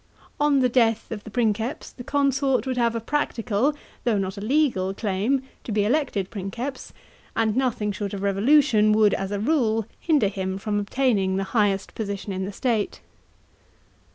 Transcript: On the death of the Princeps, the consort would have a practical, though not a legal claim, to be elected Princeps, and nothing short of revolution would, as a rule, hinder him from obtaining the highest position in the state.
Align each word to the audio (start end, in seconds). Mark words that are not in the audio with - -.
On 0.39 0.61
the 0.61 0.67
death 0.67 1.11
of 1.11 1.23
the 1.25 1.29
Princeps, 1.29 1.91
the 1.91 2.03
consort 2.03 2.65
would 2.65 2.75
have 2.77 2.95
a 2.95 2.99
practical, 2.99 3.75
though 4.03 4.17
not 4.17 4.35
a 4.35 4.41
legal 4.41 4.95
claim, 4.95 5.43
to 5.63 5.71
be 5.71 5.85
elected 5.85 6.31
Princeps, 6.31 6.91
and 7.35 7.55
nothing 7.55 7.91
short 7.91 8.15
of 8.15 8.23
revolution 8.23 8.93
would, 8.93 9.13
as 9.13 9.29
a 9.29 9.39
rule, 9.39 9.85
hinder 9.99 10.27
him 10.27 10.57
from 10.57 10.79
obtaining 10.79 11.35
the 11.37 11.43
highest 11.53 11.93
position 11.93 12.33
in 12.33 12.45
the 12.45 12.51
state. 12.51 12.99